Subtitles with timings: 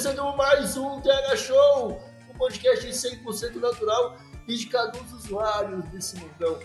[0.00, 2.00] Começando mais um TH Show,
[2.30, 6.58] um podcast 100% natural dedicado aos usuários desse mundão.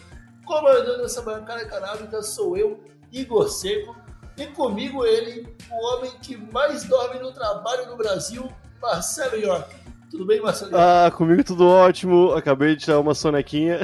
[0.46, 3.94] Comandando essa bancada canábica sou eu, Igor Seco,
[4.38, 8.50] e comigo ele, o homem que mais dorme no trabalho no Brasil,
[8.82, 9.76] Marcelo York.
[10.10, 10.86] Tudo bem, Marcelo York?
[10.86, 12.32] Ah, comigo tudo ótimo.
[12.32, 13.82] Acabei de tirar uma sonequinha.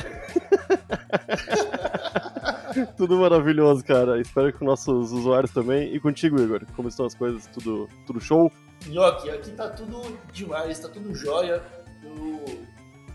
[2.96, 4.22] tudo maravilhoso, cara.
[4.22, 5.93] Espero que nossos usuários também.
[5.93, 6.62] E contigo, Igor.
[6.74, 7.48] Como estão as coisas?
[7.48, 8.49] Tudo, tudo show?
[8.87, 11.62] Nhoque, aqui tá tudo demais, tá tudo jóia.
[12.04, 12.43] Eu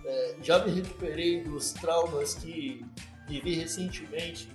[0.05, 2.85] é, já me recuperei dos traumas que
[3.27, 4.49] vivi recentemente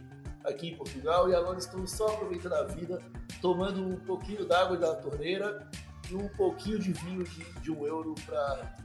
[0.46, 3.00] aqui em Portugal e agora estou só aproveitando a vida,
[3.42, 5.68] tomando um pouquinho d'água da torneira
[6.10, 8.76] e um pouquinho de vinho de, de um euro para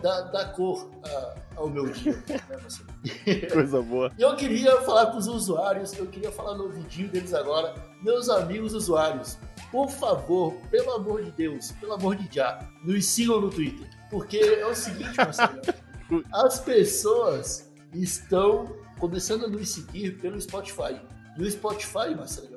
[0.00, 2.12] dar, dar, cor a- ao meu dia.
[2.28, 3.46] Né?
[3.52, 4.12] Coisa boa.
[4.18, 7.74] E eu queria falar com os usuários, eu queria falar no ouvidinho deles agora.
[8.02, 9.38] Meus amigos usuários,
[9.70, 13.88] por favor, pelo amor de Deus, pelo amor de Já, nos sigam no Twitter.
[14.10, 15.60] Porque é o seguinte, Marcelo,
[16.32, 21.00] as pessoas estão começando a nos seguir pelo Spotify.
[21.36, 22.56] E o Spotify, Marcelo,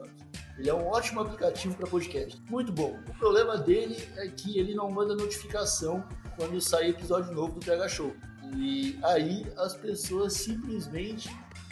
[0.59, 2.37] ele é um ótimo aplicativo para podcast.
[2.49, 2.99] Muito bom.
[3.07, 6.03] O problema dele é que ele não manda notificação
[6.35, 8.13] quando sai episódio novo do TH Show.
[8.57, 11.29] E aí as pessoas simplesmente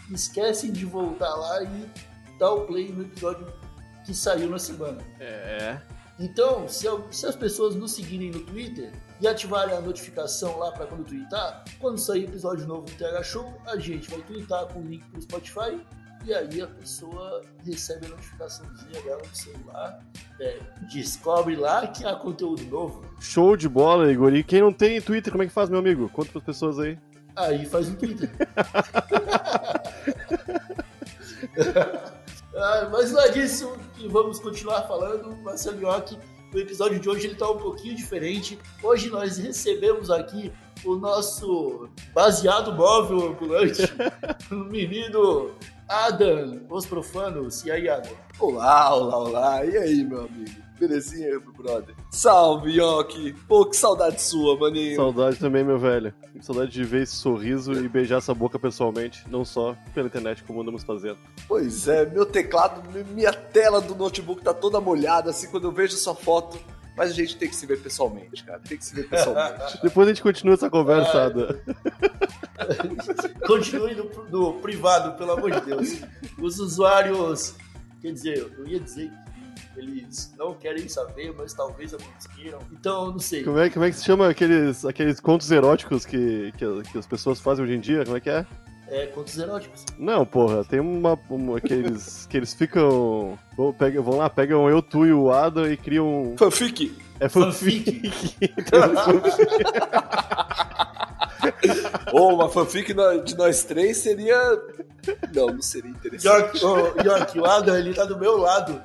[0.09, 1.91] esquecem de voltar lá e
[2.39, 3.45] dar o play no episódio
[4.07, 4.97] que saiu na semana.
[5.19, 5.77] É.
[6.17, 10.71] Então, se, al- se as pessoas nos seguirem no Twitter e ativarem a notificação lá
[10.71, 14.79] para quando twittar, quando sair episódio novo do TH Show, a gente vai twittar com
[14.79, 15.79] o link pro Spotify
[16.25, 19.99] e aí a pessoa recebe a notificaçãozinha dela no celular,
[20.41, 20.59] é,
[20.91, 24.33] descobre lá que há conteúdo novo, Show de bola, Igor.
[24.33, 26.09] E quem não tem Twitter, como é que faz, meu amigo?
[26.09, 26.97] Conta pras pessoas aí.
[27.35, 28.29] aí faz um Twitter.
[32.57, 36.17] Ah, mas não é disso que vamos continuar falando, Marcelo York.
[36.51, 38.57] O episódio de hoje ele tá um pouquinho diferente.
[38.81, 40.51] Hoje nós recebemos aqui
[40.83, 43.83] o nosso baseado móvel ambulante,
[44.51, 45.51] o menino
[45.87, 47.63] Adam, os profanos.
[47.63, 48.11] E aí, Adam?
[48.39, 49.65] Olá, olá, olá.
[49.65, 50.67] E aí, meu amigo?
[50.77, 51.95] Belezinha, meu brother?
[52.11, 53.33] Salve, Yoki.
[53.47, 54.97] Pô, que saudade sua, maninho.
[54.97, 56.13] Saudade também, meu velho.
[56.41, 60.61] Saudade de ver esse sorriso e beijar essa boca pessoalmente, não só pela internet como
[60.61, 61.17] andamos fazendo.
[61.47, 65.95] Pois é, meu teclado, minha tela do notebook tá toda molhada, assim, quando eu vejo
[65.95, 66.59] sua foto.
[66.97, 68.59] Mas a gente tem que se ver pessoalmente, cara.
[68.59, 69.79] Tem que se ver pessoalmente.
[69.83, 71.55] Depois a gente continua essa conversa, Adam.
[73.45, 76.01] Continue no, no privado, pelo amor de Deus.
[76.39, 77.53] Os usuários,
[78.01, 79.11] quer dizer, eu ia dizer
[79.73, 82.59] que eles não querem saber, mas talvez alguns queiram.
[82.71, 83.43] Então, eu não sei.
[83.43, 87.05] Como é, como é que se chama aqueles, aqueles contos eróticos que, que, que as
[87.05, 88.03] pessoas fazem hoje em dia?
[88.03, 88.45] Como é que é?
[88.89, 89.83] É, contos eróticos.
[89.97, 93.37] Não, porra, tem uma, uma que, eles, que eles ficam.
[93.55, 96.35] Vão, pega, vão lá, pegam eu, tu e o Adam e criam.
[96.37, 96.95] Fanfic.
[97.19, 98.01] É fanfic.
[102.13, 102.93] Ou uma fanfic
[103.25, 104.37] de nós três seria.
[105.33, 106.27] Não, não seria interessante.
[106.27, 108.81] York, oh, York, o Adam, ele tá do meu lado.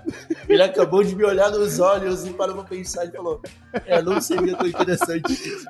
[0.48, 3.40] Ele acabou de me olhar nos olhos e parou pra pensar e falou:
[3.86, 5.60] É, não seria tão interessante.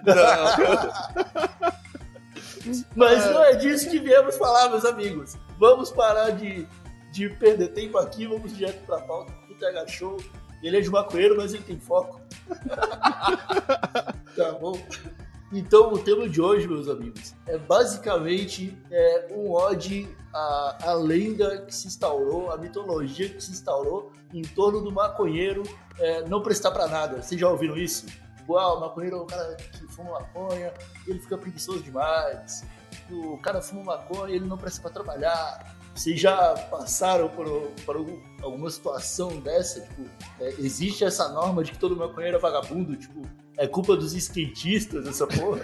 [2.95, 5.37] Mas não é disso que viemos falar, meus amigos.
[5.59, 6.67] Vamos parar de,
[7.12, 10.17] de perder tempo aqui, vamos direto pra pauta do TH Show.
[10.62, 12.21] Ele é de maconheiro, mas ele tem foco.
[14.37, 14.81] tá bom?
[15.53, 21.62] Então, o tema de hoje, meus amigos, é basicamente é, um ode à, à lenda
[21.62, 25.63] que se instaurou, a mitologia que se instaurou em torno do maconheiro
[25.98, 27.21] é, não prestar pra nada.
[27.21, 28.07] Vocês já ouviram isso?
[28.53, 30.72] Tipo, ah, o maconheiro é o cara que fuma maconha,
[31.07, 32.65] ele fica preguiçoso demais.
[33.10, 35.75] O cara fuma maconha ele não presta pra trabalhar.
[35.95, 37.47] Vocês já passaram por,
[37.84, 39.81] por algum- alguma situação dessa?
[39.81, 40.03] Tipo,
[40.41, 42.95] é, existe essa norma de que todo maconheiro é vagabundo?
[42.97, 43.22] Tipo,
[43.57, 45.60] é culpa dos skatistas essa porra?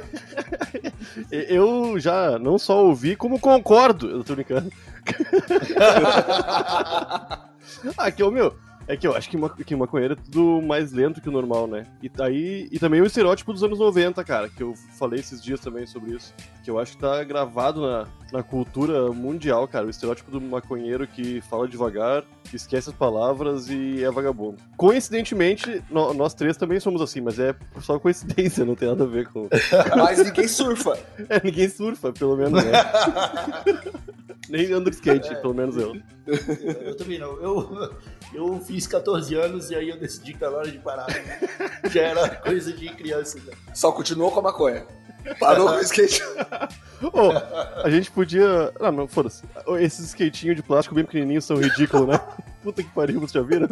[1.31, 4.11] Eu já não só ouvi, como concordo.
[4.11, 4.71] Eu tô brincando.
[8.17, 8.55] que, ô, meu,
[8.89, 11.67] É que eu acho que, ma que maconheiro é tudo mais lento que o normal,
[11.67, 11.85] né?
[12.03, 15.61] E, aí, e também o estereótipo dos anos 90, cara, que eu falei esses dias
[15.61, 16.33] também sobre isso.
[16.65, 19.87] Que eu acho que tá gravado na, na cultura mundial, cara.
[19.87, 24.57] O estereótipo do maconheiro que fala devagar, esquece as palavras e é vagabundo.
[24.79, 29.07] Coincidentemente, no, nós três também somos assim, mas é só coincidência, não tem nada a
[29.07, 29.49] ver com.
[29.97, 30.99] Mas ninguém surfa.
[31.29, 32.73] É, ninguém surfa, pelo menos, né?
[34.49, 35.95] Nem ando skate, pelo menos eu.
[36.27, 37.33] Eu, eu também não.
[37.37, 37.91] Eu,
[38.33, 41.07] eu fiz 14 anos e aí eu decidi que tá na hora de parar.
[41.91, 43.39] Já era coisa de criança.
[43.41, 43.53] Já.
[43.75, 44.87] Só continuou com a maconha.
[45.39, 46.23] Parou com o skate.
[47.03, 48.73] Ô, a gente podia.
[48.81, 49.43] Ah, não, foda-se.
[49.79, 52.21] Esses skatinhos de plástico bem pequenininhos são ridículos, né?
[52.63, 53.69] Puta que pariu, vocês já viram?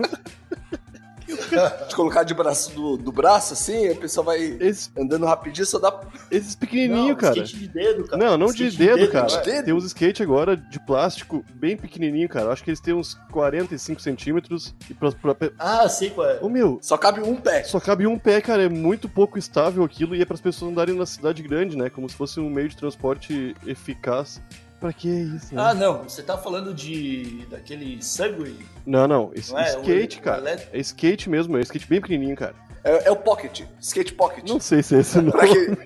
[1.88, 5.78] De colocar de braço do, do braço assim, a pessoa vai Esses, andando rapidinho, só
[5.78, 6.00] dá.
[6.30, 7.34] esses pequenininhos, Não, cara.
[7.42, 8.16] skate de dedo, cara.
[8.24, 9.26] Não, não de Skate dedo, cara.
[9.26, 9.64] de dedo?
[9.64, 12.52] Tem uns skate agora de plástico bem pequenininho, cara.
[12.52, 14.74] Acho que eles têm uns 45 centímetros.
[14.88, 16.38] E pra, pra- Ah, sei qual é.
[16.40, 17.64] Ô, meu, Só cabe um pé.
[17.64, 18.62] só cabe um pé, cara.
[18.64, 21.90] É muito pouco estável aquilo e é pras pessoas andarem na cidade grande, né?
[21.90, 24.40] Como se fosse um meio de transporte eficaz.
[24.80, 25.62] Pra que isso, né?
[25.62, 26.02] Ah, não.
[26.04, 27.46] Você tá falando de.
[27.50, 28.54] daquele Segway?
[28.84, 29.30] Não, não.
[29.34, 29.68] Esse Não é?
[29.70, 30.38] skate, O- o cara.
[30.38, 30.76] elétrico?
[30.76, 32.54] É skate mesmo, é skate bem pequenininho, cara.
[32.84, 33.62] É, é o pocket.
[33.80, 34.48] Skate pocket.
[34.48, 35.32] Não sei se é esse não.
[35.32, 35.76] Pra, aquele,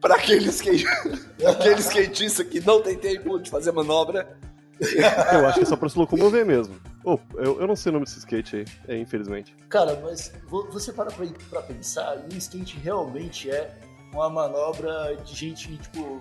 [0.00, 0.84] pra aquele, skate,
[1.46, 4.38] aquele skatista que não tem tempo de fazer manobra.
[4.80, 6.74] Eu acho que é só pra se locomover mesmo.
[7.04, 9.54] Ô, eu, eu não sei o nome desse skate aí, é, infelizmente.
[9.68, 13.70] Cara, mas vo- você para pra, pra pensar, e o skate realmente é
[14.14, 16.18] uma manobra de gente, tipo,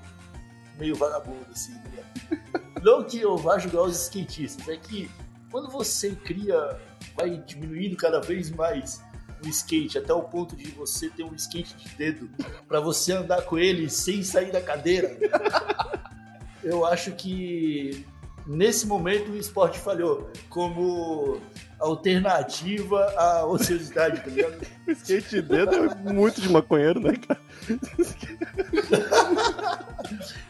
[0.79, 2.03] meio vagabundo, assim, né?
[2.81, 5.11] Não que eu vá julgar os skatistas, é que
[5.51, 6.79] quando você cria,
[7.15, 9.01] vai diminuindo cada vez mais
[9.43, 12.29] o skate, até o ponto de você ter um skate de dedo,
[12.67, 15.17] pra você andar com ele sem sair da cadeira,
[16.63, 18.05] eu acho que
[18.45, 21.41] nesse momento o esporte falhou como
[21.79, 24.61] alternativa à ociosidade, tá ligado?
[24.87, 27.39] O skate de dedo é muito de maconheiro, né, cara?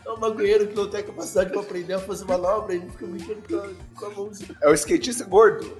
[0.06, 3.06] É um maconheiro que não tem a capacidade pra aprender a fazer manobra, ele fica
[3.06, 4.56] brincando com a, com a mãozinha.
[4.62, 5.72] É o skatista gordo.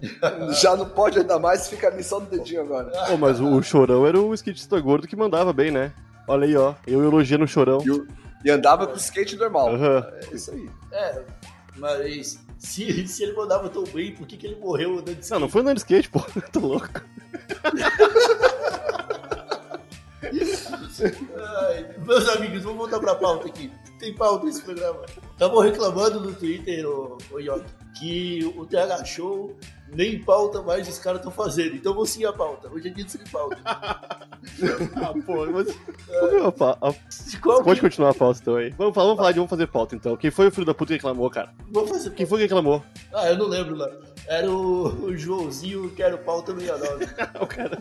[0.60, 2.90] Já não pode andar mais, fica ali só no dedinho agora.
[3.12, 5.92] Ô, mas o Chorão era o skatista gordo que mandava bem, né?
[6.26, 6.74] Olha aí, ó.
[6.86, 7.80] Eu elogiando o Chorão.
[7.84, 8.06] E, o-
[8.44, 9.74] e andava com skate normal.
[9.74, 10.06] Aham.
[10.30, 10.68] É isso aí.
[10.92, 11.22] É,
[11.76, 15.20] mas se, se ele mandava tão bem, por que, que ele morreu andando de Não,
[15.22, 15.40] skate?
[15.40, 16.20] não foi andando de skate, pô.
[16.52, 16.88] Tô louco.
[21.02, 23.70] Ai, meus amigos, vamos voltar pra pauta aqui.
[23.98, 25.00] Tem pauta esse programa.
[25.32, 27.64] Estavam reclamando no Twitter, ô, ô Yoki,
[27.98, 29.56] que o TH Show
[29.92, 31.74] nem pauta mais os caras estão fazendo.
[31.74, 32.68] Então vou seguir a pauta.
[32.70, 33.58] Hoje é dia de seguir pauta.
[34.96, 35.68] Ah, pô, mas.
[35.68, 36.94] Ô, meu, a pa- a-
[37.42, 37.86] Qual Pode que...
[37.86, 38.70] continuar a pauta então aí.
[38.70, 40.16] Vamos falar, vamos falar de vamos fazer pauta então.
[40.16, 41.52] Quem foi o filho da puta que reclamou, cara?
[41.70, 42.82] Vou fazer Quem foi que reclamou?
[43.12, 43.88] Ah, eu não lembro lá.
[44.26, 47.06] Era o, o Joãozinho que era o pauta 69.
[47.42, 47.78] O cara.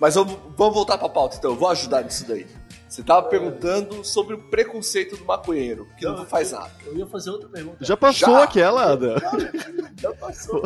[0.00, 1.52] Mas vamos, vamos voltar pra pauta então.
[1.52, 2.46] Eu vou ajudar nisso daí.
[2.88, 6.70] Você tava perguntando sobre o preconceito do maconheiro, que não faz nada.
[6.86, 7.78] Eu ia fazer outra pergunta.
[7.80, 8.44] Já passou Já?
[8.44, 9.16] aquela, Ada.
[10.00, 10.62] Já passou.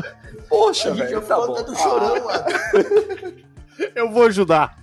[0.48, 1.20] Poxa, a gente já velho.
[1.22, 1.54] Tá falou bom.
[1.54, 2.44] até do chorão lá.
[3.94, 4.76] Eu vou ajudar.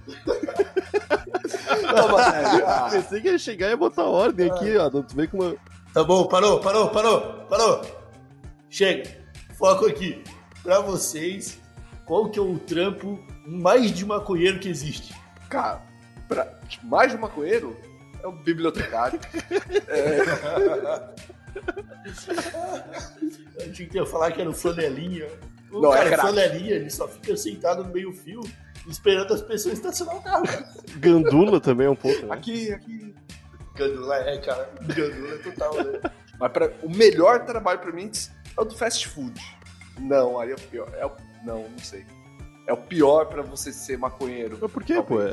[1.85, 2.65] Ah, toma, velho.
[2.65, 4.89] Ah, Pensei que ia chegar e ia botar ordem aqui, ó.
[4.89, 5.55] Tu vem com uma.
[5.93, 7.81] Tá bom, parou, parou, parou, parou.
[8.69, 9.03] Chega.
[9.57, 10.23] Foco aqui.
[10.63, 11.59] Pra vocês,
[12.05, 15.15] qual que é o trampo mais de maconheiro que existe?
[15.49, 15.81] Cara,
[16.27, 17.75] pra, mais de um maconheiro
[18.23, 19.19] é um bibliotecário.
[23.57, 25.27] Eu tinha que falar que era o flanelinha.
[25.71, 26.21] O Não, é cara, craque.
[26.21, 28.41] flanelinha, ele só fica sentado no meio fio,
[28.87, 30.45] esperando as pessoas estacionar o carro.
[30.97, 32.33] Gandula também é um pouco, né?
[32.33, 33.15] Aqui, aqui.
[33.75, 34.69] Gandula, é, cara.
[34.81, 35.99] Gandula é total, né?
[36.39, 38.11] Mas pra, o melhor trabalho pra mim
[38.57, 39.39] é o do fast food.
[39.99, 40.89] Não, aí é o pior.
[40.93, 41.11] É o,
[41.43, 42.05] não, não sei.
[42.67, 44.57] É o pior pra você ser maconheiro.
[44.61, 45.21] Mas por quê, pô?
[45.21, 45.31] É.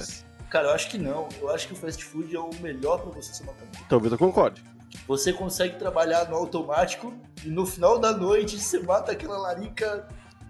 [0.51, 1.29] Cara, eu acho que não.
[1.41, 3.79] Eu acho que o fast food é o melhor pra você ser maconheiro.
[3.89, 4.63] Talvez eu concorde.
[5.09, 10.07] Você consegue trabalhar no automático e no final da noite você mata aquela larica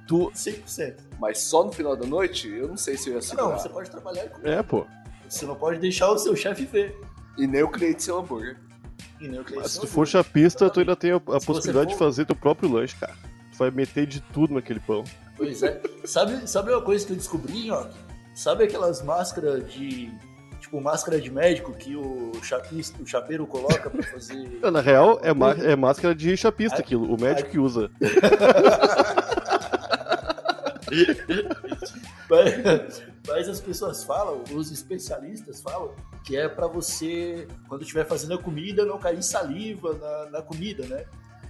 [0.09, 0.31] Tu.
[0.35, 0.97] 100%.
[1.21, 3.49] Mas só no final da noite, eu não sei se eu ia segurar.
[3.51, 4.51] Não, você pode trabalhar e comer.
[4.59, 4.85] É, pô.
[5.29, 7.01] Você não pode deixar o seu chefe ver.
[7.39, 8.59] E nem criei de seu hambúrguer.
[9.21, 11.91] E nem o cliente Mas se tu for chapista, tu ainda tem a, a possibilidade
[11.91, 13.15] de for- fazer teu próprio lanche, cara.
[13.53, 15.05] Tu vai meter de tudo naquele pão.
[15.43, 15.81] Pois é.
[16.05, 17.87] Sabe, sabe uma coisa que eu descobri, ó?
[18.35, 20.11] Sabe aquelas máscaras de.
[20.61, 24.61] Tipo, máscara de médico que o chapista, o chapeiro coloca pra fazer.
[24.71, 27.13] Na real, é, má- é máscara de chapista Ai, aquilo.
[27.13, 27.51] O médico ai.
[27.53, 27.91] que usa.
[32.29, 35.95] Mas, mas as pessoas falam, os especialistas falam,
[36.25, 40.85] que é pra você, quando estiver fazendo a comida, não cair saliva na, na comida,
[40.87, 41.05] né?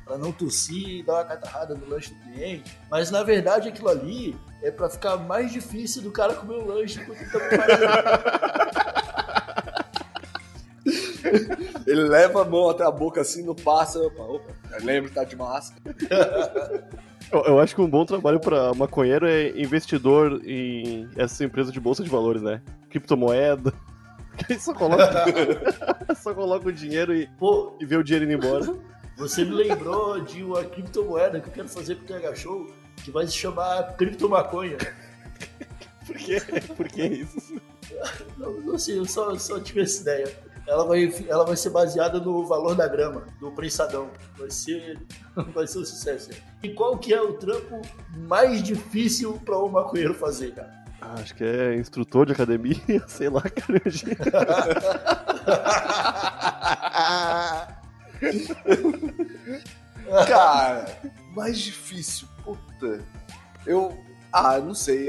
[0.05, 2.79] Pra não tossir e dar uma catarrada no lanche do cliente.
[2.91, 7.01] Mas na verdade aquilo ali é pra ficar mais difícil do cara comer o lanche
[7.01, 8.93] enquanto ele tá.
[11.87, 13.99] Ele leva a mão até a boca assim, não passa.
[13.99, 14.53] Opa, opa.
[14.83, 15.81] Lembra que tá de máscara.
[17.31, 21.81] Eu, eu acho que um bom trabalho pra maconheiro é investidor em essa empresa de
[21.81, 22.61] bolsa de valores, né?
[22.91, 23.73] Criptomoeda.
[24.35, 25.27] Que aí só coloca,
[26.17, 28.65] só coloca o dinheiro e, Pô, e vê o dinheiro indo embora.
[29.23, 32.67] Você me lembrou de uma criptomoeda que eu quero fazer pro TH Show
[33.05, 34.77] que vai se chamar Criptomaconha.
[36.05, 36.43] Por quê?
[36.77, 37.61] Por que isso?
[38.37, 40.37] Não, não sei, eu só, só tive essa ideia.
[40.67, 44.11] Ela vai, ela vai ser baseada no valor da grama, do prensadão.
[44.37, 44.99] Vai ser,
[45.37, 46.31] vai ser um sucesso.
[46.61, 47.81] E qual que é o trampo
[48.27, 50.83] mais difícil para um maconheiro fazer, cara?
[51.01, 52.77] Ah, acho que é instrutor de academia,
[53.07, 53.83] sei lá, cara.
[60.27, 60.87] Cara,
[61.35, 63.01] mais difícil, puta.
[63.67, 63.99] Eu.
[64.33, 65.09] Ah, não sei.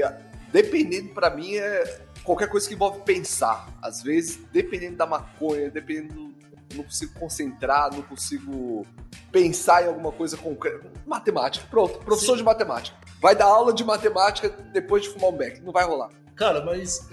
[0.52, 3.68] Dependendo, pra mim, é qualquer coisa que envolve pensar.
[3.82, 6.34] Às vezes, dependendo da maconha, dependendo.
[6.74, 8.84] Não consigo concentrar, não consigo
[9.30, 10.90] pensar em alguma coisa concreta.
[11.06, 12.00] Matemática, pronto.
[12.00, 12.38] Professor Sim.
[12.38, 12.96] de matemática.
[13.20, 15.60] Vai dar aula de matemática depois de fumar um beck.
[15.60, 16.10] Não vai rolar.
[16.34, 17.08] Cara, mas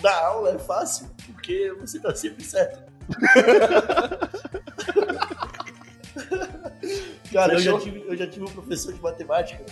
[0.00, 2.84] dar aula é fácil, porque você tá sempre certo.
[7.32, 9.64] Cara, eu já, tive, eu já tive um professor de matemática.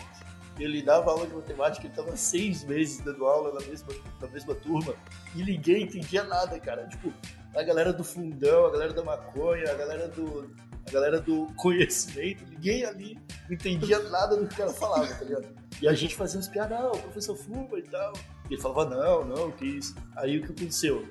[0.58, 3.88] Ele dava aula de matemática, ele tava seis meses dando aula na mesma,
[4.20, 4.94] na mesma turma
[5.34, 6.86] e ninguém entendia nada, cara.
[6.88, 7.12] Tipo,
[7.54, 10.50] a galera do fundão, a galera da maconha, a galera do,
[10.86, 13.18] a galera do conhecimento, ninguém ali
[13.50, 15.46] entendia nada do que o cara falava, tá ligado?
[15.80, 18.12] E a gente fazia uns piadas, ah, o professor fuma e tal.
[18.50, 19.94] E ele falava, não, não, que isso.
[20.16, 21.06] Aí o que aconteceu?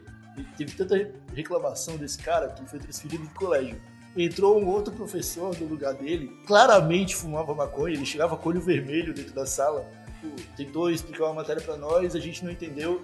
[0.58, 3.82] Teve tanta reclamação desse cara que ele foi transferido de colégio.
[4.18, 9.14] Entrou um outro professor no lugar dele, claramente fumava maconha, ele chegava com olho vermelho
[9.14, 9.88] dentro da sala,
[10.22, 13.04] Pô, tentou explicar uma matéria pra nós, a gente não entendeu.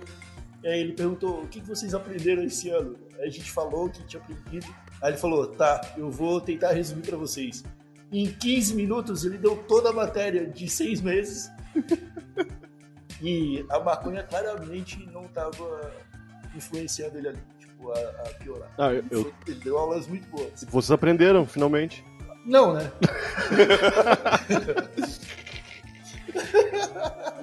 [0.63, 2.95] E aí ele perguntou, o que vocês aprenderam esse ano?
[3.19, 4.73] Aí a gente falou que tinha aprendido.
[5.01, 7.63] Aí ele falou, tá, eu vou tentar resumir pra vocês.
[8.11, 11.51] Em 15 minutos ele deu toda a matéria de seis meses
[13.21, 15.91] e a maconha claramente não tava
[16.55, 17.39] influenciando ele ali,
[17.83, 18.69] tipo, a, a piorar.
[18.77, 20.63] Ah, eu- eu- Foi- Ele deu aulas muito boas.
[20.69, 22.03] Vocês aprenderam, finalmente.
[22.45, 22.91] Não, né?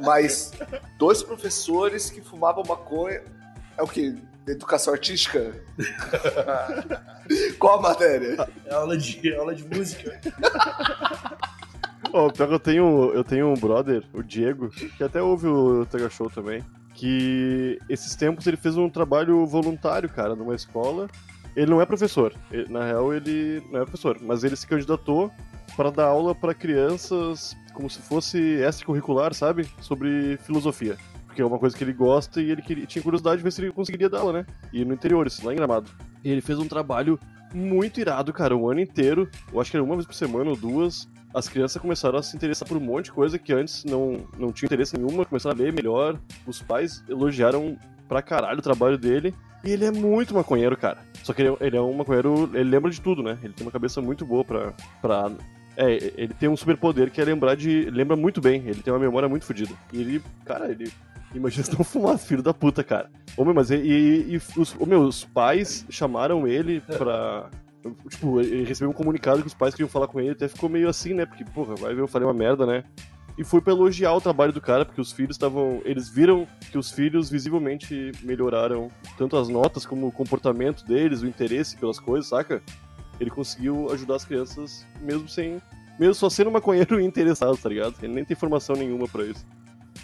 [0.02, 0.52] Mas
[0.98, 3.22] dois professores que fumavam maconha.
[3.76, 4.14] É o quê?
[4.46, 5.52] Educação artística?
[7.58, 8.48] Qual a matéria?
[8.66, 10.18] É aula de, aula de música.
[12.12, 15.86] Ó, pior que eu tenho, eu tenho um brother, o Diego, que até ouve o
[15.86, 16.64] Tega Show também,
[17.00, 21.08] que esses tempos ele fez um trabalho voluntário, cara, numa escola.
[21.56, 25.32] Ele não é professor, ele- na real ele não é professor, mas ele se candidatou
[25.76, 29.66] para dar aula para crianças como se fosse extracurricular, sabe?
[29.80, 30.96] Sobre filosofia.
[31.30, 33.62] Porque é uma coisa que ele gosta e ele queria, tinha curiosidade de ver se
[33.62, 34.46] ele conseguiria aula, né?
[34.72, 35.88] E no interior, isso, lá em Gramado.
[36.24, 37.20] E ele fez um trabalho
[37.54, 39.28] muito irado, cara, o ano inteiro.
[39.52, 41.08] Eu acho que era uma vez por semana ou duas.
[41.32, 44.50] As crianças começaram a se interessar por um monte de coisa que antes não, não
[44.50, 46.18] tinha interesse nenhuma, começaram a ler melhor.
[46.44, 49.32] Os pais elogiaram pra caralho o trabalho dele.
[49.62, 50.98] E ele é muito maconheiro, cara.
[51.22, 53.38] Só que ele, é- ele é um maconheiro, ele lembra de tudo, né?
[53.40, 54.72] Ele tem uma cabeça muito boa pra.
[55.00, 55.30] pra
[55.76, 57.88] é, ele tem um superpoder que é lembrar de.
[57.90, 59.72] Lembra muito bem, ele tem uma memória muito fodida.
[59.92, 60.90] E ele, cara, ele.
[61.34, 63.10] Imagina se não fumasse, filho da puta, cara.
[63.36, 67.48] Ô, meu, mas e, e, e os, ô, meu, os pais chamaram ele pra.
[68.08, 70.88] Tipo, ele recebeu um comunicado que os pais queriam falar com ele, até ficou meio
[70.88, 71.24] assim, né?
[71.24, 72.84] Porque, porra, vai ver, eu falei uma merda, né?
[73.38, 75.80] E foi pra elogiar o trabalho do cara, porque os filhos estavam.
[75.84, 81.26] Eles viram que os filhos visivelmente melhoraram tanto as notas como o comportamento deles, o
[81.26, 82.60] interesse pelas coisas, saca?
[83.18, 85.62] Ele conseguiu ajudar as crianças mesmo sem.
[85.98, 87.94] Mesmo só sendo maconheiro e interessado, tá ligado?
[88.02, 89.46] Ele nem tem formação nenhuma pra isso.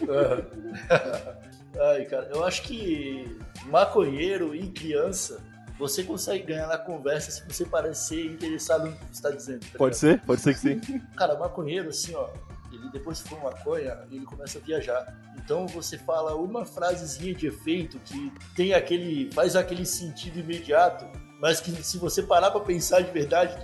[1.79, 5.43] Ai, cara, eu acho que maconheiro e criança,
[5.79, 9.61] você consegue ganhar na conversa se você parecer interessado no que você está dizendo.
[9.61, 10.21] tá Pode ser?
[10.23, 10.81] Pode ser que sim.
[11.17, 12.29] Cara, maconheiro, assim, ó,
[12.73, 15.15] ele depois que for maconha, ele começa a viajar.
[15.37, 19.31] Então você fala uma frasezinha de efeito que tem aquele.
[19.33, 21.07] faz aquele sentido imediato,
[21.41, 23.55] mas que se você parar pra pensar de verdade,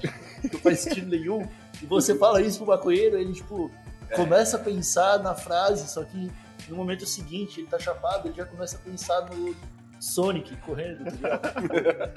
[0.53, 1.49] não faz sentido nenhum.
[1.83, 3.71] E você fala isso pro maconheiro, ele, tipo,
[4.17, 6.31] começa a pensar na frase, só que
[6.69, 9.55] no momento seguinte, ele tá chapado, ele já começa a pensar no
[10.01, 12.13] Sonic correndo, tá ligado?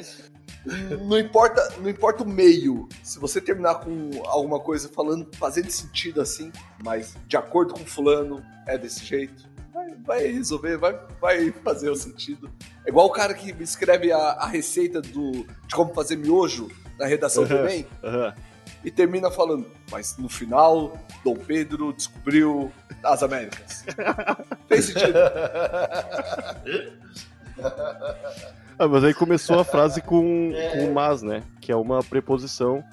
[1.07, 2.89] Não importa, não importa o meio.
[3.03, 6.51] Se você terminar com alguma coisa falando, fazendo sentido assim,
[6.83, 11.95] mas de acordo com fulano, é desse jeito, vai, vai resolver, vai, vai fazer o
[11.95, 12.51] sentido.
[12.83, 15.31] É igual o cara que escreve a, a receita do,
[15.67, 17.49] de como fazer miojo na redação Uhum.
[17.49, 17.87] também.
[18.03, 18.33] Aham.
[18.85, 22.71] E termina falando, mas no final, Dom Pedro descobriu
[23.03, 23.83] as Américas.
[24.69, 25.17] Fez sentido.
[28.77, 31.41] Ah, mas aí começou a frase com, com mas, né?
[31.61, 32.83] Que é uma preposição.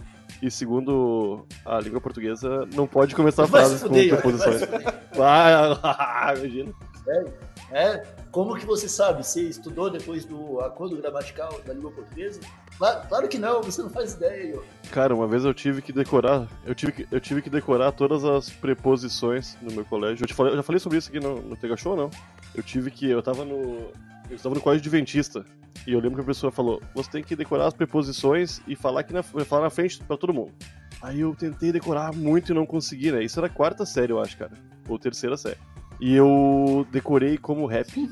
[0.40, 4.60] E segundo a língua portuguesa, não pode começar Vai se frases com preposições.
[5.16, 6.72] vai se
[7.06, 7.32] imagina.
[7.70, 8.04] É?
[8.30, 9.24] Como que você sabe?
[9.24, 12.40] Você estudou depois do acordo gramatical da língua portuguesa?
[12.76, 14.54] Claro, claro que não, você não faz ideia.
[14.54, 14.60] Ian.
[14.90, 16.46] Cara, uma vez eu tive que decorar.
[16.66, 20.24] Eu tive que, eu tive que decorar todas as preposições no meu colégio.
[20.24, 22.10] Eu, te falei, eu já falei sobre isso aqui no, no Tega Show, não?
[22.54, 23.08] Eu tive que.
[23.08, 23.90] Eu tava no.
[24.28, 25.44] Eu estava no colégio adventista.
[25.86, 29.00] E eu lembro que a pessoa falou: você tem que decorar as preposições e falar,
[29.00, 30.52] aqui na, falar na frente pra todo mundo.
[31.00, 33.24] Aí eu tentei decorar muito e não consegui, né?
[33.24, 34.52] Isso era quarta série, eu acho, cara.
[34.88, 35.58] Ou terceira série.
[36.02, 37.86] E eu decorei como rap.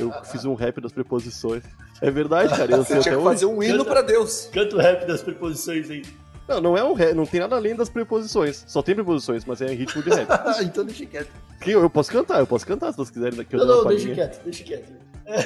[0.00, 1.62] Eu fiz um rap das preposições.
[2.02, 2.72] É verdade, cara.
[2.72, 3.24] Eu Você tinha que hoje.
[3.24, 4.48] fazer um hino pra Deus.
[4.52, 6.02] Canta o rap das preposições aí.
[6.48, 8.64] Não, não é um rap, não tem nada além das preposições.
[8.66, 10.28] Só tem preposições, mas é em ritmo de rap.
[10.66, 11.30] então deixa quieto.
[11.60, 13.46] Que eu, eu posso cantar, eu posso cantar se vocês quiserem.
[13.52, 14.92] Eu Não, não, deixa quieto, deixa quieto.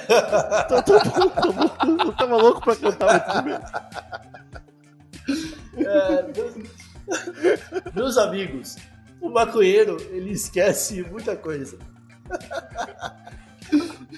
[0.08, 1.70] Tá, tá bom, tá bom.
[2.06, 3.58] Eu tava louco pra cantar, mas tudo bem.
[5.86, 6.54] É, meus,
[7.94, 8.76] meus amigos,
[9.24, 11.78] o maconheiro, ele esquece muita coisa.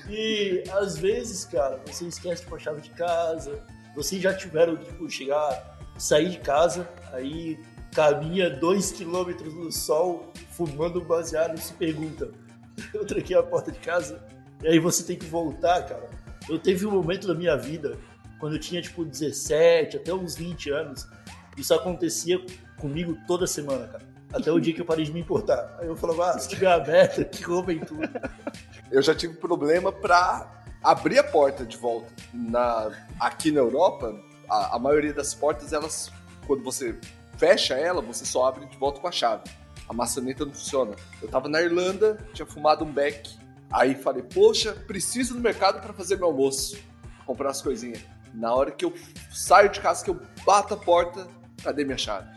[0.08, 3.60] E às vezes, cara, você esquece tipo, a chave de casa,
[3.94, 7.58] vocês já tiveram, tipo, chegar, sair de casa, aí
[7.92, 12.30] caminha dois quilômetros no sol, fumando um baseado e se pergunta,
[12.94, 14.24] eu tranquei a porta de casa,
[14.62, 16.08] e aí você tem que voltar, cara.
[16.48, 17.98] Eu teve um momento da minha vida,
[18.38, 21.08] quando eu tinha, tipo, 17, até uns 20 anos,
[21.56, 22.40] isso acontecia
[22.78, 24.15] comigo toda semana, cara.
[24.32, 25.76] Até o dia que eu parei de me importar.
[25.78, 28.02] Aí eu falava, ah, se tiver aberto, que roubem tudo.
[28.90, 32.12] Eu já tive problema pra abrir a porta de volta.
[32.32, 34.14] Na, aqui na Europa,
[34.48, 36.12] a, a maioria das portas, elas,
[36.46, 36.96] quando você
[37.36, 39.42] fecha ela, você só abre de volta com a chave.
[39.88, 40.94] A maçaneta não funciona.
[41.20, 43.36] Eu tava na Irlanda, tinha fumado um beck.
[43.70, 46.78] Aí falei, poxa, preciso no mercado pra fazer meu almoço.
[47.24, 48.00] Comprar as coisinhas.
[48.32, 48.92] Na hora que eu
[49.32, 51.26] saio de casa, que eu bato a porta,
[51.62, 52.35] cadê minha chave?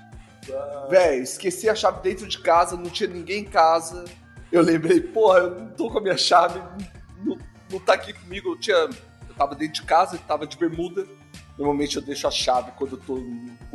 [0.89, 4.05] Véi, esqueci a chave dentro de casa, não tinha ninguém em casa.
[4.51, 6.59] Eu lembrei, porra, eu não tô com a minha chave,
[7.23, 7.37] não,
[7.71, 8.53] não tá aqui comigo.
[8.53, 8.75] Eu tinha.
[8.75, 11.05] Eu tava dentro de casa, tava de bermuda.
[11.57, 13.19] Normalmente eu deixo a chave quando eu tô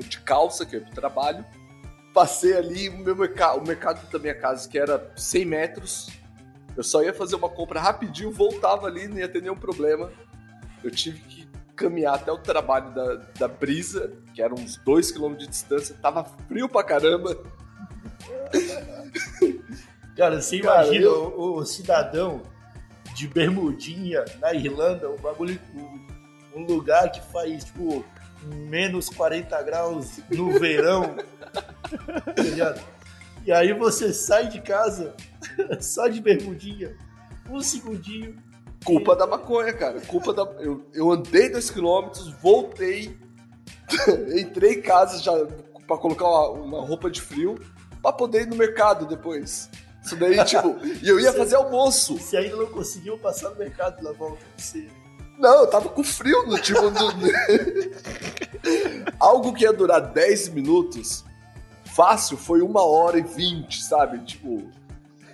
[0.02, 1.44] de calça, que é pro trabalho.
[2.12, 6.08] Passei ali o meu mercado, o mercado da minha casa, que era 100 metros.
[6.76, 10.10] Eu só ia fazer uma compra rapidinho, voltava ali, não ia ter nenhum problema.
[10.82, 15.46] Eu tive que caminhar até o trabalho da, da Brisa, que era uns 2km de
[15.46, 17.36] distância, tava frio pra caramba.
[20.16, 22.42] Cara, você Cara, imagina eu- o, o cidadão
[23.14, 28.04] de bermudinha na Irlanda, um bagulho, um, um lugar que faz, tipo,
[28.44, 31.16] menos 40 graus no verão,
[32.56, 32.74] tá?
[33.44, 35.14] E aí você sai de casa
[35.80, 36.96] só de bermudinha,
[37.50, 38.36] um segundinho,
[38.84, 40.00] Culpa da maconha, cara.
[40.02, 40.42] Culpa da.
[40.60, 43.16] Eu, eu andei 2km, voltei,
[44.38, 45.32] entrei em casa já
[45.86, 47.58] pra colocar uma, uma roupa de frio
[48.02, 49.68] pra poder ir no mercado depois.
[50.04, 52.18] Isso daí, tipo, e eu ia fazer almoço.
[52.18, 54.44] você ainda não conseguiu passar no mercado na volta.
[54.56, 54.86] Você...
[55.38, 56.82] Não, eu tava com frio no tipo.
[56.90, 57.10] no-
[59.18, 61.24] Algo que ia durar 10 minutos,
[61.84, 64.18] fácil, foi uma hora e 20, sabe?
[64.24, 64.68] Tipo,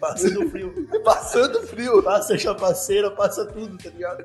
[0.00, 0.88] Passando frio.
[1.04, 2.02] passando frio.
[2.02, 4.24] Passa chapaceira, passa tudo, tá ligado?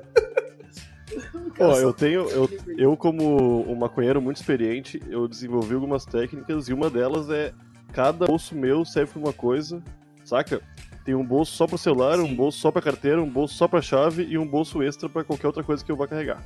[1.56, 2.28] Pô, eu tenho.
[2.30, 7.52] Eu, eu, como um maconheiro muito experiente, eu desenvolvi algumas técnicas e uma delas é
[7.92, 9.82] cada bolso meu serve pra uma coisa,
[10.24, 10.60] saca?
[11.04, 12.34] Tem um bolso só pro celular, um Sim.
[12.34, 15.46] bolso só pra carteira, um bolso só pra chave e um bolso extra pra qualquer
[15.46, 16.44] outra coisa que eu vá carregar.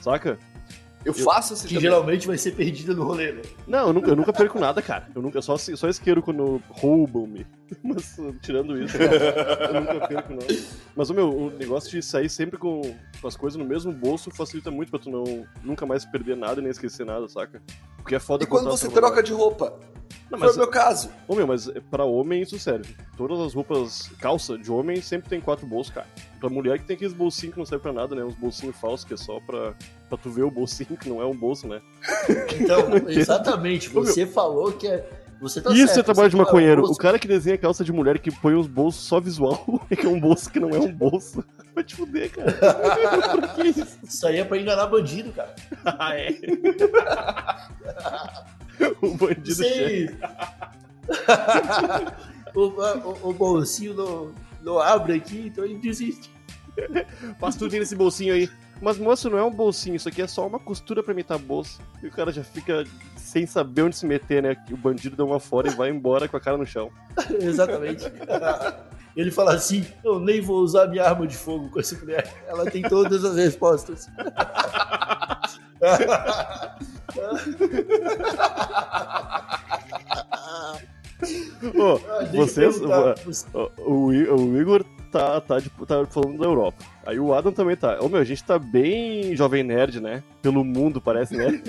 [0.00, 0.38] Saca?
[1.04, 1.82] Eu faço assim Que também.
[1.90, 3.42] geralmente vai ser perdida no rolê, né?
[3.66, 5.08] Não, eu nunca, eu nunca perco nada, cara.
[5.14, 7.46] Eu nunca, só, só isqueiro quando roubam-me.
[7.82, 10.54] Mas tirando isso, eu nunca perco nada.
[10.94, 12.82] Mas o meu, o negócio de sair sempre com,
[13.20, 16.60] com as coisas no mesmo bolso facilita muito pra tu não nunca mais perder nada
[16.60, 17.62] e nem esquecer nada, saca?
[17.96, 19.78] Porque é foda E quando você troca de roupa?
[20.30, 21.10] Não, Foi mas, o meu caso.
[21.28, 22.94] ô, meu, mas pra homem isso serve.
[23.16, 26.06] Todas as roupas, calça de homem sempre tem quatro bolsos, cara.
[26.42, 28.24] Pra mulher que tem aqueles bolsinhos que não servem pra nada, né?
[28.24, 29.74] Uns bolsinhos falsos que é só pra,
[30.08, 31.80] pra tu ver o bolsinho, que não é um bolso, né?
[32.60, 35.08] Então, exatamente, você falou que é.
[35.40, 36.82] Você tá Isso certo, é trabalho de maconheiro.
[36.82, 39.94] "Bolsa, O cara que desenha calça de mulher que põe os bolsos só visual, é
[39.94, 41.44] que é um bolso que não é um bolso.
[41.76, 42.52] Vai te fuder, cara.
[43.38, 43.98] Por que isso?
[44.02, 45.54] Isso aí é pra enganar bandido, cara.
[45.84, 46.28] Ah, é.
[49.00, 49.54] o bandido.
[49.54, 50.12] Você.
[52.52, 56.30] o, o, o bolsinho não, não abre aqui, então ele desiste.
[57.38, 58.48] Passa tudo nesse bolsinho aí.
[58.80, 61.80] Mas moço, não é um bolsinho, isso aqui é só uma costura pra imitar bolsa.
[62.02, 62.84] E o cara já fica
[63.16, 64.56] sem saber onde se meter, né?
[64.70, 66.90] O bandido dá uma fora e vai embora com a cara no chão.
[67.40, 68.04] Exatamente.
[69.16, 72.28] Ele fala assim: Eu nem vou usar minha arma de fogo com essa mulher.
[72.48, 74.08] Ela tem todas as respostas.
[81.62, 82.00] Eu
[82.32, 82.80] vocês.
[83.78, 86.82] O, o Igor tá, tá, tipo, tá falando da Europa.
[87.06, 87.98] Aí o Adam também tá.
[88.00, 90.22] Ô meu, a gente tá bem jovem nerd, né?
[90.40, 91.62] Pelo mundo, parece, né?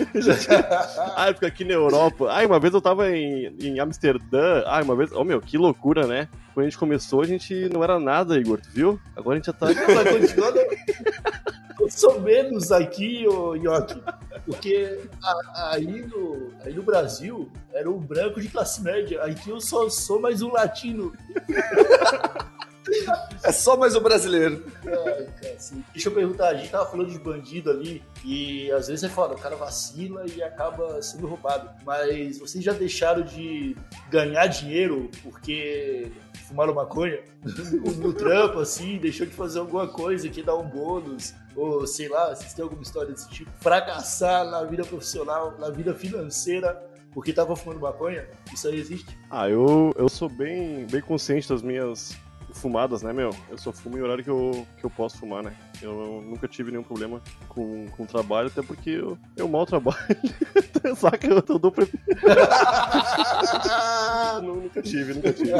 [1.16, 2.28] ah, fica aqui na Europa.
[2.32, 4.63] Ai, uma vez eu tava em, em Amsterdã.
[4.66, 5.12] Ai, uma vez.
[5.12, 6.30] Ô meu, que loucura, né?
[6.54, 9.00] Quando a gente começou, a gente não era nada, Igor, tu viu?
[9.16, 9.68] Agora a gente já tá.
[9.72, 10.52] Ela continua.
[10.52, 10.63] né?
[11.89, 14.02] Sou menos aqui, ô Yoki.
[14.45, 14.99] Porque
[15.56, 19.23] aí no, aí no Brasil era um branco de classe média.
[19.23, 21.13] Aqui eu só sou mais um latino.
[23.43, 24.65] É só mais um brasileiro.
[24.86, 25.84] Ai, cacete.
[25.93, 29.36] Deixa eu perguntar, a gente tava falando de bandido ali, e às vezes é foda,
[29.36, 31.69] o cara vacila e acaba sendo roubado.
[31.86, 33.76] Mas vocês já deixaram de
[34.10, 36.12] ganhar dinheiro porque
[36.48, 41.34] fumaram maconha no, no trampo, assim, deixou de fazer alguma coisa que dá um bônus,
[41.56, 43.52] ou sei lá, vocês têm alguma história desse tipo?
[43.60, 46.82] Fracassar na vida profissional, na vida financeira,
[47.13, 48.28] porque tava fumando maconha?
[48.54, 49.17] Isso aí existe?
[49.30, 52.17] Ah, eu, eu sou bem, bem consciente das minhas
[52.54, 53.36] fumadas, né, meu?
[53.50, 55.56] Eu só fumo em horário que eu, que eu posso fumar, né?
[55.82, 59.98] Eu nunca tive nenhum problema com, com trabalho, até porque eu, eu mal trabalho.
[60.96, 61.28] Saca?
[61.28, 61.74] Eu, eu dou.
[64.42, 65.52] Não, nunca tive, nunca tive.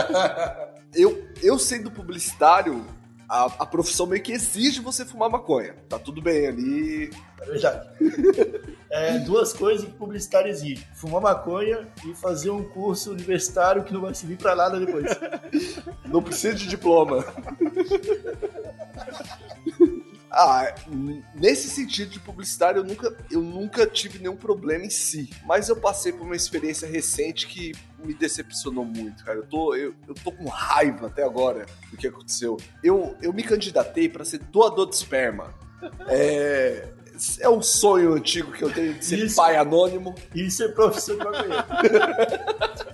[0.94, 2.86] Eu, eu sendo publicitário,
[3.28, 5.76] a, a profissão meio que exige você fumar maconha.
[5.90, 7.10] Tá tudo bem ali.
[7.42, 7.90] É verdade.
[8.94, 14.02] É, duas coisas que publicitário exige: fumar maconha e fazer um curso universitário que não
[14.02, 15.08] vai servir pra nada depois.
[16.06, 17.26] Não precisa de diploma.
[20.30, 20.76] Ah,
[21.34, 25.30] nesse sentido de publicitário, eu nunca, eu nunca tive nenhum problema em si.
[25.44, 27.72] Mas eu passei por uma experiência recente que
[28.04, 29.40] me decepcionou muito, cara.
[29.40, 32.58] Eu tô, eu, eu tô com raiva até agora do que aconteceu.
[32.84, 35.52] Eu, eu me candidatei para ser doador de esperma.
[36.08, 36.93] É,
[37.40, 39.36] é um sonho antigo que eu tenho de ser Isso.
[39.36, 40.16] pai anônimo.
[40.34, 41.64] Isso é profissão de maconheiro.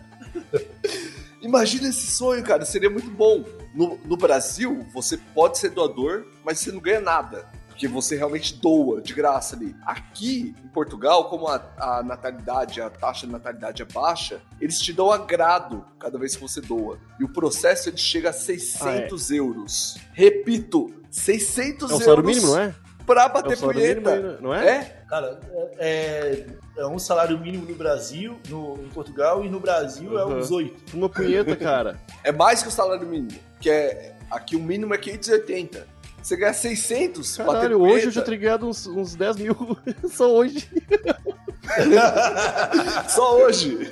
[1.42, 3.44] Imagina esse sonho, cara, seria muito bom.
[3.74, 7.48] No, no Brasil, você pode ser doador, mas você não ganha nada.
[7.68, 9.74] Porque você realmente doa de graça ali.
[9.86, 14.92] Aqui, em Portugal, como a, a natalidade, a taxa de natalidade é baixa, eles te
[14.92, 17.00] dão agrado cada vez que você doa.
[17.18, 19.98] E o processo ele chega a 600 euros.
[20.12, 22.76] Repito, 600 É o euros salário mínimo, não é?
[23.14, 24.16] Pra É bater salário punheta.
[24.16, 24.68] mínimo, não é?
[24.68, 25.04] É?
[25.10, 25.40] Cara,
[25.80, 26.46] é,
[26.78, 30.38] é um salário mínimo no Brasil, no, em Portugal, e no Brasil é Uhum.
[30.38, 30.96] uns oito.
[30.96, 32.00] Uma punheta, cara.
[32.24, 33.40] É mais que o salário mínimo.
[33.60, 34.16] Que é.
[34.30, 35.88] Aqui o mínimo é 580.
[36.22, 39.56] Você ganha 600 Caralho, bater hoje eu já teria ganhado uns, uns 10 mil
[40.12, 40.70] só hoje.
[43.10, 43.92] Só hoje.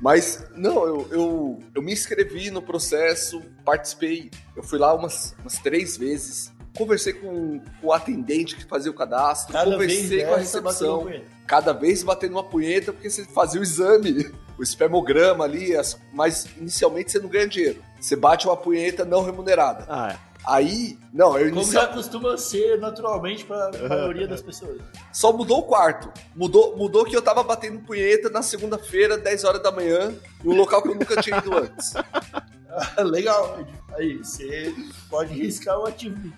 [0.00, 4.30] Mas, não, eu, eu, eu me inscrevi no processo, participei.
[4.56, 6.52] Eu fui lá umas, umas três vezes.
[6.76, 11.08] Conversei com, o atendente que fazia o cadastro, Cada conversei com a recepção.
[11.46, 16.46] Cada vez batendo uma punheta, porque você fazia o exame, o espermograma ali, as- mas
[16.56, 17.80] inicialmente você não ganha dinheiro.
[18.00, 19.84] Você bate uma punheta não remunerada.
[19.88, 20.34] Ah, é.
[20.46, 21.86] Aí, não, eu Como inicial...
[21.86, 24.78] já costuma ser naturalmente pra maioria das pessoas.
[25.12, 26.12] Só mudou o quarto.
[26.36, 30.12] Mudou, mudou que eu tava batendo punheta na segunda-feira, 10 horas da manhã,
[30.44, 31.94] em um local que eu nunca tinha ido antes.
[32.98, 33.58] Legal.
[33.96, 34.74] Aí, você
[35.08, 36.32] pode riscar o achievement.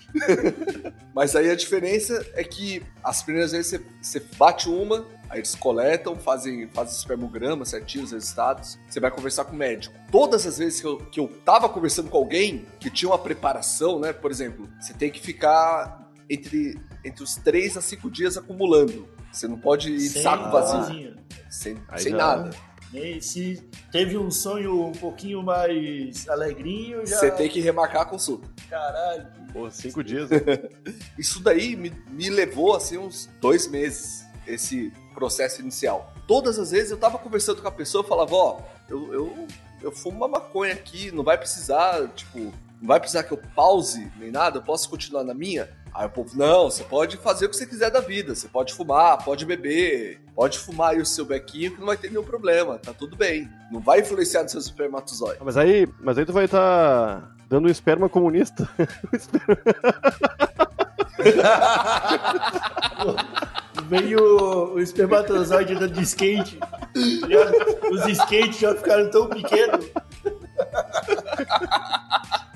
[1.15, 5.55] Mas aí a diferença é que as primeiras vezes você, você bate uma, aí eles
[5.55, 9.95] coletam, fazem, fazem espermograma certinho, os resultados, você vai conversar com o médico.
[10.11, 13.99] Todas as vezes que eu, que eu tava conversando com alguém que tinha uma preparação,
[13.99, 14.13] né?
[14.13, 19.09] Por exemplo, você tem que ficar entre, entre os 3 a 5 dias acumulando.
[19.33, 21.17] Você não pode ir Sem saco vazio,
[21.51, 22.51] sem, sem nada.
[22.97, 27.19] E se teve um sonho um pouquinho mais alegrinho, já.
[27.19, 28.49] Você tem que remarcar a consulta.
[28.71, 29.27] Caralho.
[29.53, 30.31] Pô, cinco dias.
[31.19, 36.15] Isso daí me, me levou assim uns dois meses, esse processo inicial.
[36.27, 39.47] Todas as vezes eu tava conversando com a pessoa e falava, ó, eu, eu,
[39.83, 44.11] eu fumo uma maconha aqui, não vai precisar, tipo, não vai precisar que eu pause
[44.19, 45.69] nem nada, eu posso continuar na minha?
[45.99, 48.75] Aí o povo, não, você pode fazer o que você quiser da vida, você pode
[48.75, 52.79] fumar, pode beber, pode fumar aí o seu bequinho que não vai ter nenhum problema,
[52.79, 53.49] tá tudo bem.
[53.73, 55.41] Não vai influenciar nos seus espermatozoides.
[55.41, 58.69] Ah, Mas aí, mas aí tu vai estar dando um esperma comunista.
[59.13, 59.57] Um esperma-
[63.89, 66.57] Veio o, o espermatozoide andando de skate.
[66.59, 66.79] tá?
[67.91, 69.87] Os skates já ficaram tão pequenos.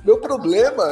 [0.05, 0.85] Meu problema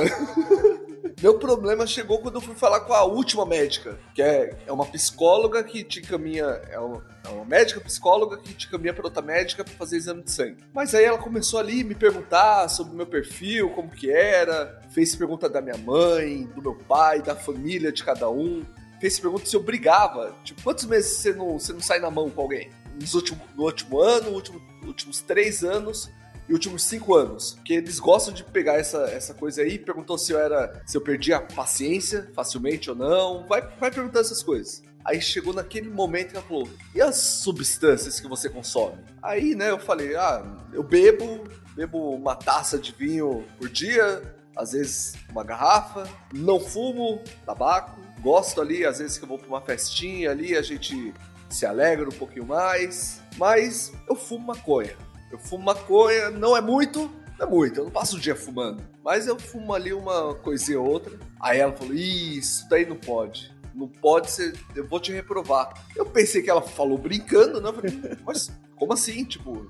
[1.21, 4.87] Meu problema chegou quando eu fui falar com a última médica, que é, é uma
[4.87, 6.45] psicóloga que te encaminha.
[6.45, 10.23] É uma, é uma médica psicóloga que te encaminha pra outra médica pra fazer exame
[10.23, 10.63] de sangue.
[10.73, 15.17] Mas aí ela começou ali me perguntar sobre o meu perfil, como que era, fez
[15.17, 18.63] pergunta da minha mãe, do meu pai, da família de cada um.
[19.01, 20.37] Fez pergunta se eu brigava.
[20.45, 22.71] Tipo, quantos meses você não, você não sai na mão com alguém?
[22.95, 26.09] Nos último, no último ano, último, últimos três anos
[26.49, 27.55] e últimos cinco anos.
[27.55, 30.83] Porque eles gostam de pegar essa, essa coisa aí, perguntou se eu era.
[30.87, 33.47] se eu perdia a paciência facilmente ou não.
[33.47, 34.83] Vai, vai perguntando essas coisas.
[35.05, 38.99] Aí chegou naquele momento que ela falou: e as substâncias que você consome?
[39.23, 44.23] Aí, né, eu falei: ah, eu bebo, bebo uma taça de vinho por dia,
[44.57, 49.49] às vezes uma garrafa, não fumo tabaco, gosto ali, às vezes que eu vou pra
[49.49, 51.15] uma festinha ali, a gente
[51.49, 54.97] se alegra um pouquinho mais, mas eu fumo maconha.
[55.31, 58.83] Eu fumo maconha, não é muito, não é muito, eu não passo o dia fumando,
[59.05, 61.19] mas eu fumo ali uma coisinha ou outra.
[61.41, 63.57] Aí ela falou: "Ih, isso daí não pode.
[63.75, 65.73] Não pode ser, eu vou te reprovar.
[65.95, 67.69] Eu pensei que ela falou brincando, né?
[67.69, 69.25] Eu falei, mas como assim?
[69.25, 69.67] Tipo,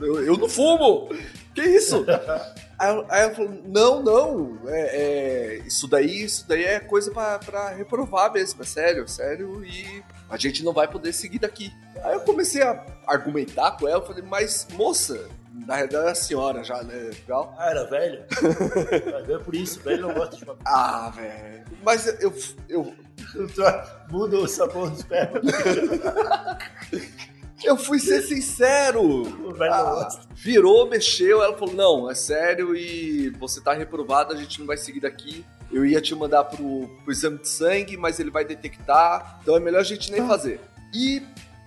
[0.00, 1.08] eu, eu não fumo!
[1.54, 2.04] Que isso?
[2.82, 7.68] Aí, ela- falou: não, não, é, é, isso daí, isso daí é coisa pra, pra
[7.70, 11.72] reprovar mesmo, é sério, sério, e a gente não vai poder seguir daqui.
[12.02, 15.28] Aí eu comecei a argumentar com ela, falei, mas moça,
[15.66, 16.94] na realidade é a senhora já, né?
[16.94, 17.54] Legal.
[17.58, 18.24] Ah, era velho?
[19.32, 20.62] É por isso, velho não gosta de maconha.
[20.64, 21.64] Ah, velho.
[21.84, 22.34] Mas eu,
[22.68, 22.94] eu,
[24.10, 25.40] Muda o sabor do esperma.
[27.64, 29.22] eu fui ser sincero.
[29.60, 34.66] Ah, virou, mexeu, ela falou: não, é sério e você tá reprovado, a gente não
[34.66, 35.44] vai seguir daqui.
[35.70, 39.60] Eu ia te mandar pro, pro exame de sangue, mas ele vai detectar, então é
[39.60, 40.60] melhor a gente nem fazer.
[40.92, 41.22] E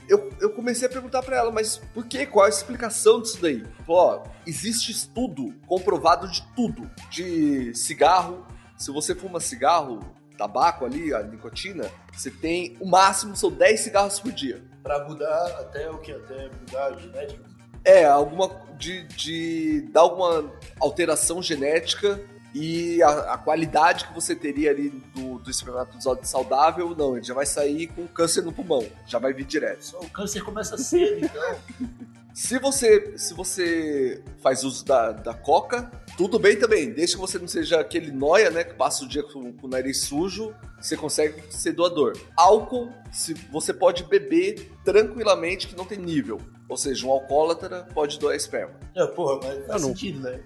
[0.07, 2.25] eu, eu comecei a perguntar pra ela, mas por que?
[2.25, 3.65] Qual a explicação disso daí?
[3.85, 6.89] Falou, ó, existe estudo comprovado de tudo.
[7.09, 8.45] De cigarro,
[8.77, 9.99] se você fuma cigarro,
[10.37, 14.63] tabaco ali, a nicotina, você tem, o máximo são 10 cigarros por dia.
[14.85, 16.11] Pra mudar até o que?
[16.11, 17.41] Até mudar a genética?
[17.83, 18.63] É, alguma.
[18.77, 22.21] De, de dar alguma alteração genética
[22.53, 27.33] e a, a qualidade que você teria ali do, do espermatozoide saudável, não, ele já
[27.33, 29.85] vai sair com câncer no pulmão, já vai vir direto.
[29.85, 31.59] Só o câncer começa cedo, então.
[32.35, 37.37] Se você, se você faz uso da, da coca, tudo bem também, desde que você
[37.37, 40.95] não seja aquele noia, né, que passa o dia com, com o nariz sujo, você
[40.95, 42.17] consegue ser doador.
[42.37, 46.39] Álcool, se você pode beber tranquilamente que não tem nível.
[46.67, 48.73] Ou seja, um alcoólatra pode doar esperma.
[48.95, 49.89] É, porra, mas faz não.
[49.89, 50.39] sentido, né?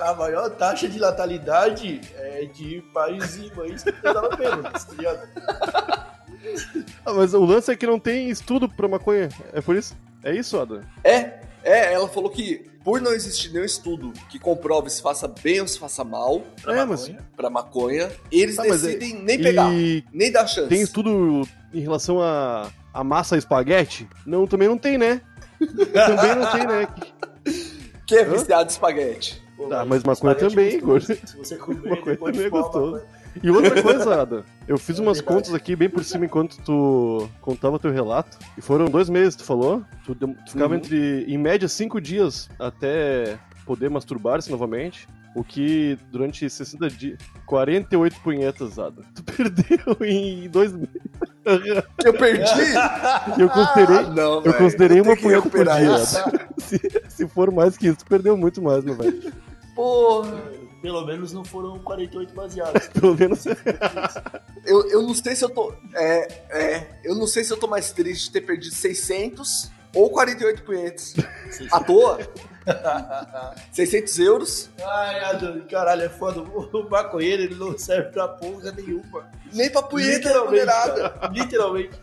[0.00, 4.92] A maior taxa de natalidade é de países e mães que não dava pena, tá
[4.92, 6.12] ligado?
[7.06, 9.28] Ah, mas o lance é que não tem estudo pra maconha.
[9.52, 9.96] É por isso?
[10.24, 10.82] É isso, Ada?
[11.04, 15.60] É, é, ela falou que por não existir nenhum estudo que comprove se faça bem
[15.60, 17.28] ou se faça mal Pra É, mas- maconha.
[17.36, 20.68] pra maconha, eles Tá, mas é- decidem nem pegar, E nem dar chance.
[20.68, 24.08] tem estudo em relação a, a massa espaguete?
[24.26, 25.20] Não, também não tem, né?
[25.60, 26.88] também não tem, né?
[28.06, 28.30] Que é Hã?
[28.30, 29.42] viciado em espaguete.
[29.56, 30.86] Pô, Tá, mas maconha também, é gostoso.
[31.16, 31.28] gordo.
[31.28, 32.92] Se você comer, Maconha também é gostoso.
[32.92, 33.21] maconha.
[33.42, 35.36] E outra coisa, Ada, eu fiz É umas verdade.
[35.36, 38.36] contas aqui bem por cima enquanto tu contava teu relato.
[38.58, 39.82] E foram dois meses, tu falou?
[40.04, 40.78] Tu, tu ficava Uhum.
[40.80, 45.06] entre, em média, cinco dias até poder masturbar-se novamente.
[45.34, 47.18] O que durante 60 dias.
[47.46, 49.00] 48 punhetas, Ada.
[49.14, 50.90] Tu perdeu em dois meses.
[52.04, 52.42] Eu perdi?
[53.38, 53.96] Eu considerei.
[53.96, 55.96] Ah, não, eu considerei eu uma punheta por dia.
[55.96, 56.18] isso.
[56.58, 59.32] Se, se for mais que isso, tu perdeu muito mais, meu velho.
[59.74, 60.38] Porra.
[60.82, 62.88] Pelo menos não foram 48 baseados.
[63.00, 63.44] Pelo menos.
[64.64, 65.74] Eu, eu não sei se eu tô.
[65.92, 67.00] É, é.
[67.02, 71.16] Eu não sei se eu tô mais triste de ter perdido 600 ou 48 punhetes.
[71.72, 72.20] À toa.
[73.72, 74.70] 600 euros.
[74.80, 76.42] Ai, Adam, caralho, é foda.
[76.42, 79.28] O maconheiro ele não serve pra porra nenhuma.
[79.52, 81.30] Nem pra punheta Literalmente, remunerada.
[81.32, 82.00] Literalmente.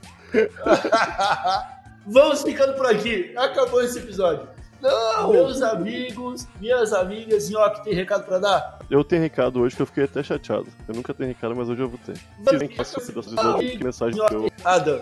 [2.05, 3.33] Vamos ficando por aqui.
[3.37, 4.49] Acabou esse episódio.
[4.81, 5.31] Não!
[5.31, 8.79] Meus amigos, minhas amigas, Nhoque, tem recado pra dar?
[8.89, 10.67] Eu tenho recado hoje que eu fiquei até chateado.
[10.87, 12.15] Eu nunca tenho recado, mas hoje eu vou ter.
[12.17, 13.27] Se bem que das pessoas,
[13.59, 14.49] que mensagem que eu.
[14.63, 15.01] Adam,